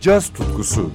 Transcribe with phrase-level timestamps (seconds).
[0.00, 0.90] caz tutkusu.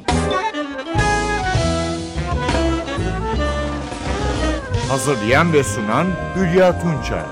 [4.90, 7.24] Hazırlayan ve sunan Hülya Tunçay.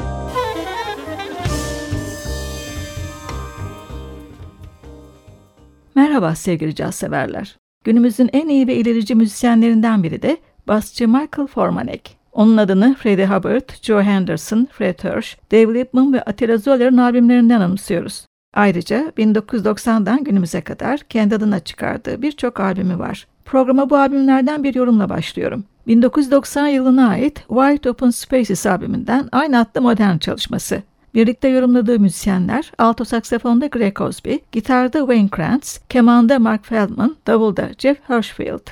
[5.95, 7.57] Merhaba sevgili caz severler.
[7.83, 10.37] Günümüzün en iyi ve ilerici müzisyenlerinden biri de
[10.67, 12.17] basçı Michael Formanek.
[12.31, 18.25] Onun adını Freddie Hubbard, Joe Henderson, Fred Hirsch, Dave Liebman ve Attila Zoller'ın albümlerinden anımsıyoruz.
[18.53, 23.27] Ayrıca 1990'dan günümüze kadar kendi adına çıkardığı birçok albümü var.
[23.45, 25.63] Programa bu albümlerden bir yorumla başlıyorum.
[25.87, 30.83] 1990 yılına ait Wide Open Spaces albümünden aynı adlı modern çalışması.
[31.13, 38.09] Birlikte yorumladığı müzisyenler alto saksafonda Greg Cosby, gitarda Wayne Krantz, kemanda Mark Feldman, davulda Jeff
[38.09, 38.67] Hirschfield.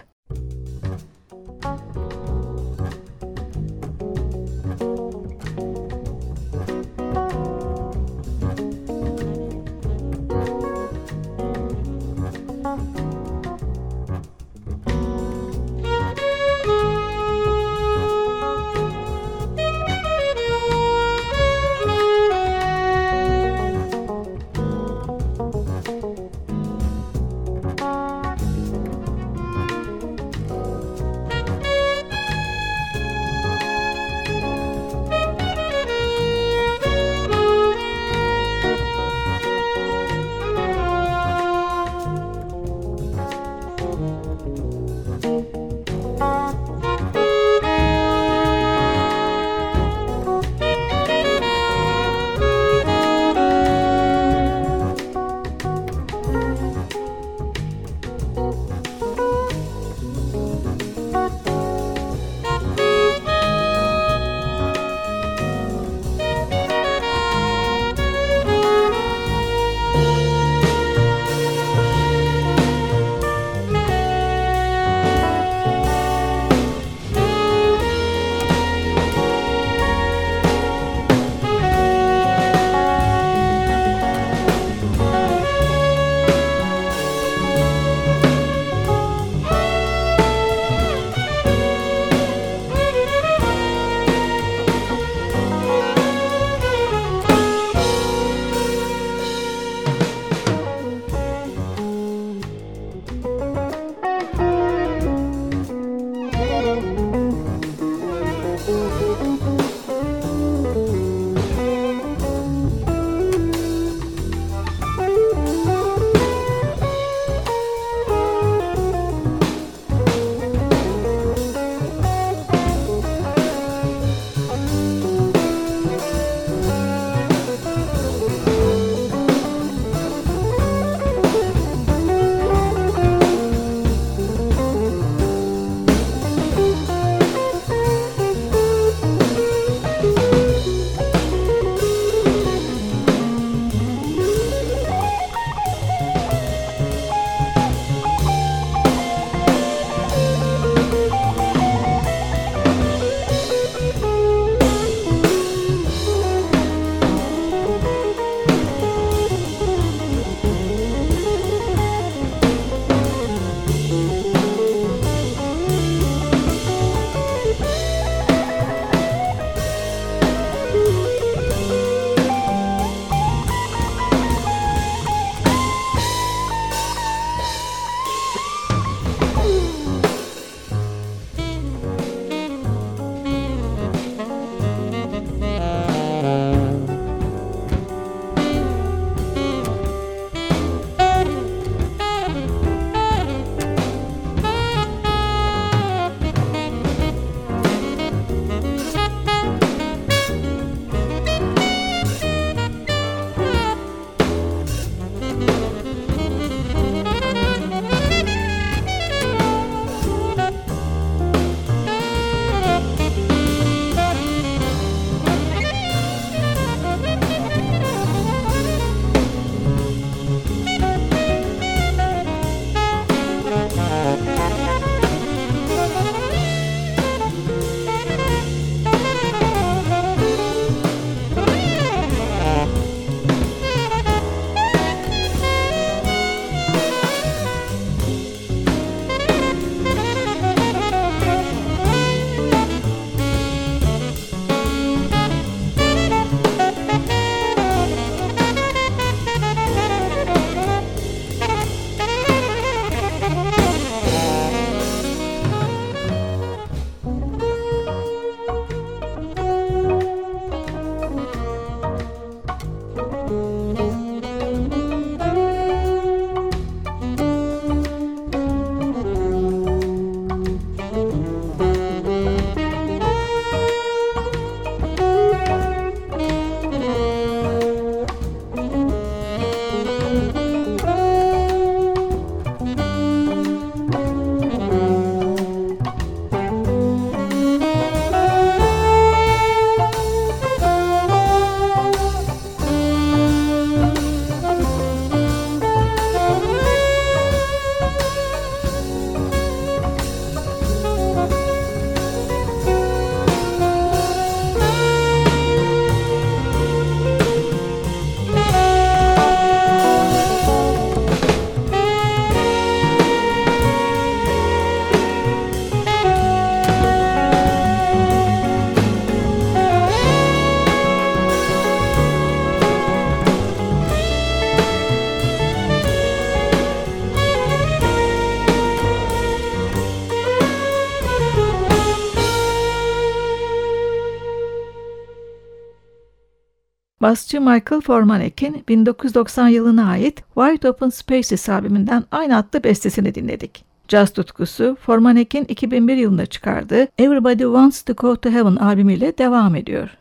[337.12, 343.66] Basçı Michael Formanek'in 1990 yılına ait Wide Open Spaces albümünden aynı adlı bestesini dinledik.
[343.88, 349.98] Caz tutkusu Formanek'in 2001 yılında çıkardığı Everybody Wants to Go to Heaven albümüyle devam ediyor.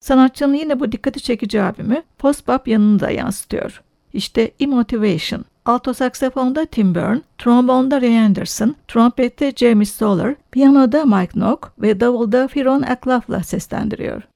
[0.00, 3.82] Sanatçının yine bu dikkati çekici albümü post-bop yanını da yansıtıyor.
[4.12, 5.44] İşte Immotivation.
[5.64, 12.48] Alto saksafonda Tim Byrne, trombonda Ray Anderson, trompette Jamie Stoller, piyanoda Mike Nock ve davulda
[12.48, 14.31] Firon Aklaf'la seslendiriyor.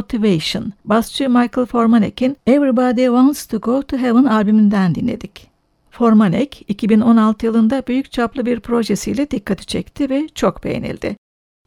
[0.00, 5.50] E-Motivation, basçı Michael Formanek'in Everybody Wants to Go to Heaven albümünden dinledik.
[5.90, 11.16] Formanek, 2016 yılında büyük çaplı bir projesiyle dikkati çekti ve çok beğenildi.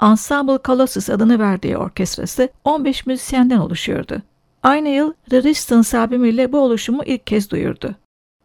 [0.02, 4.22] Ensemble Colossus adını verdiği orkestrası 15 müzisyenden oluşuyordu.
[4.64, 7.96] Aynı yıl The Distance albümüyle bu oluşumu ilk kez duyurdu.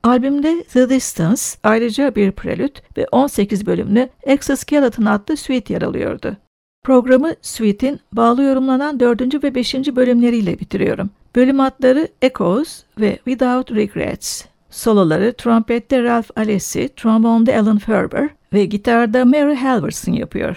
[0.02, 6.36] Albümde The Distance ayrıca bir prelüt ve 18 bölümlü Exoskeleton adlı suite yer alıyordu.
[6.88, 9.44] Programı suite'in bağlı yorumlanan 4.
[9.44, 9.74] ve 5.
[9.74, 11.10] bölümleriyle bitiriyorum.
[11.36, 14.44] Bölüm adları Echoes ve Without Regrets.
[14.70, 20.56] Soloları trompette Ralph Alessi, trombonda Alan Ferber ve gitarda Mary Halverson yapıyor.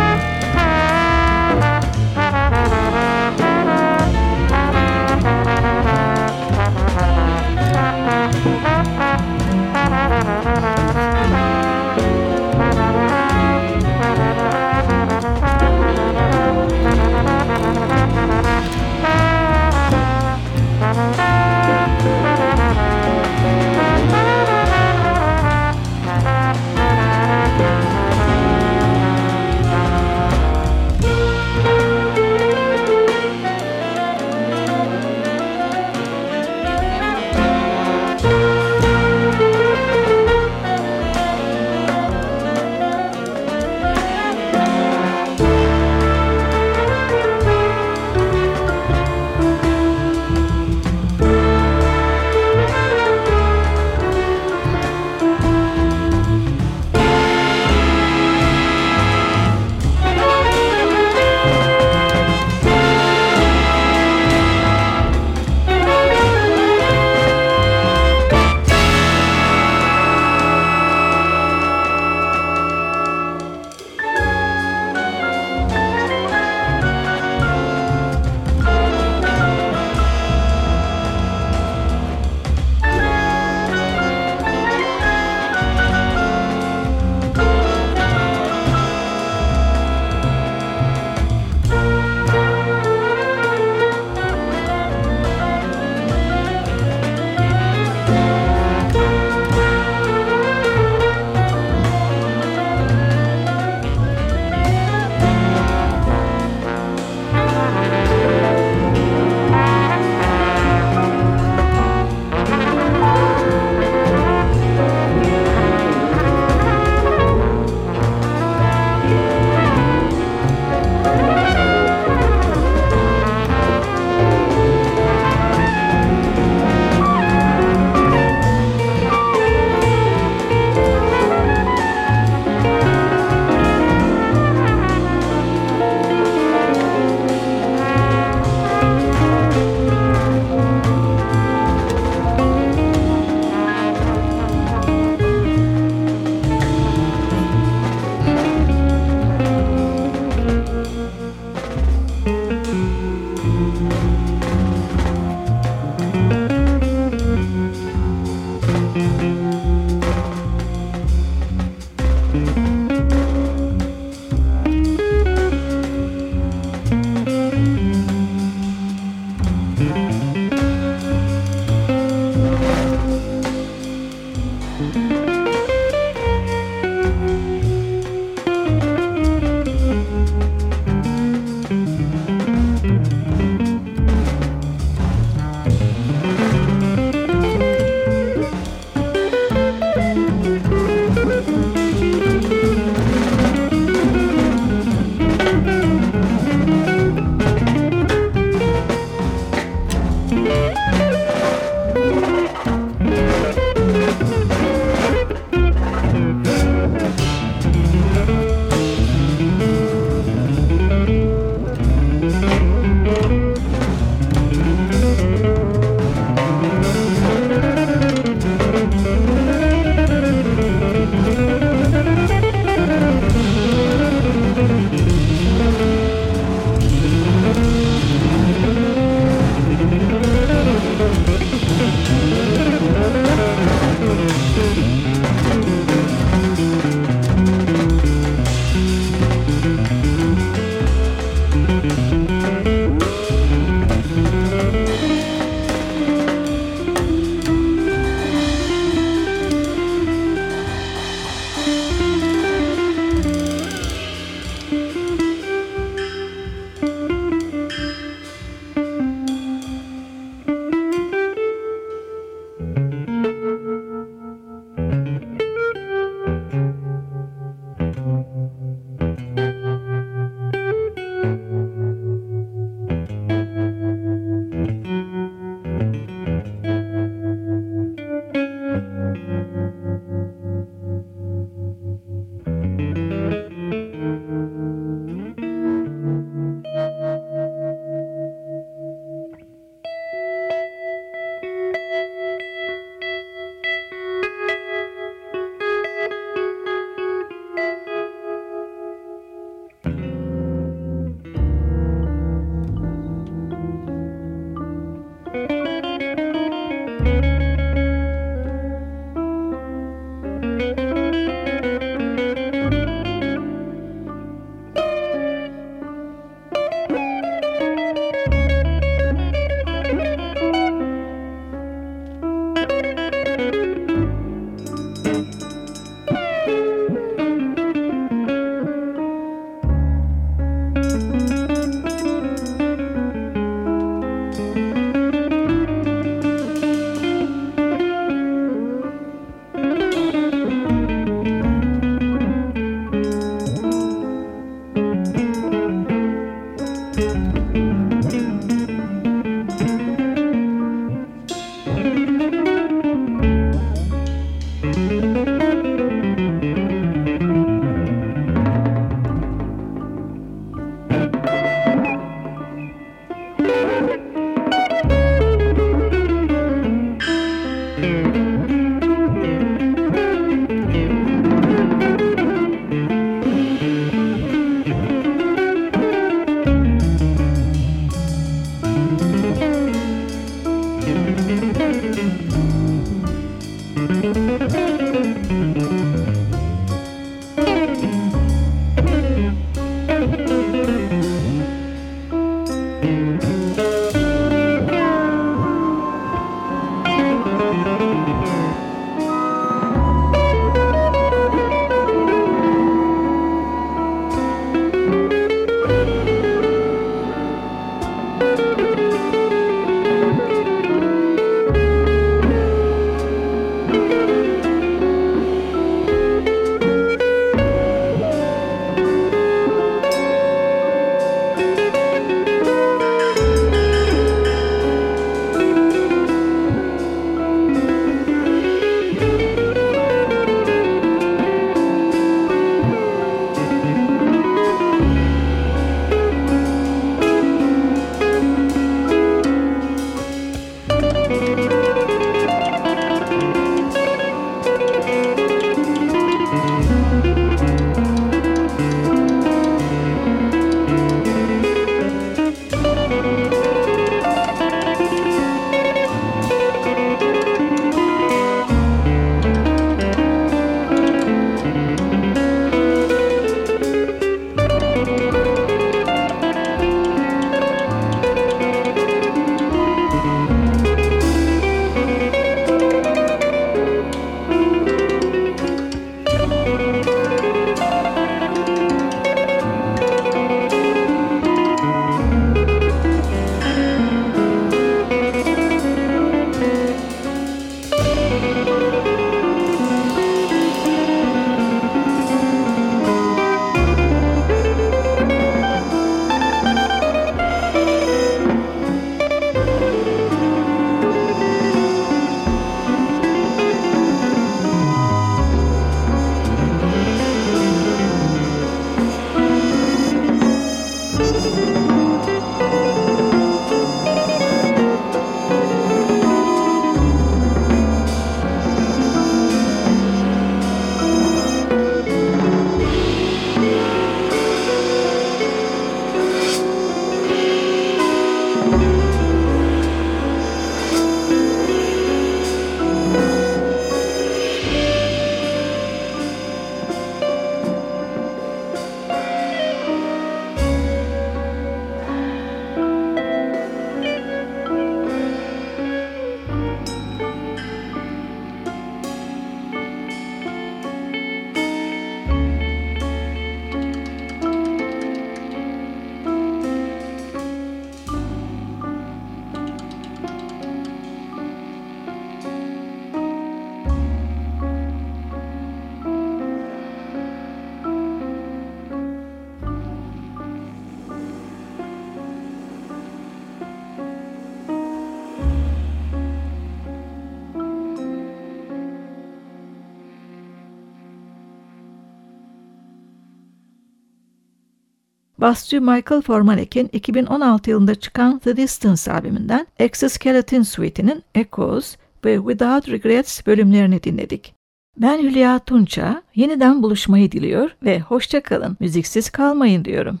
[585.24, 593.26] Basçı Michael Formanek'in 2016 yılında çıkan The Distance albümünden Exoskeleton Suite'inin Echoes ve Without Regrets
[593.26, 594.34] bölümlerini dinledik.
[594.76, 600.00] Ben Hülya Tunça, yeniden buluşmayı diliyor ve hoşça kalın, müziksiz kalmayın diyorum.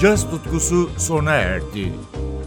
[0.00, 1.92] Caz tutkusu sona erdi.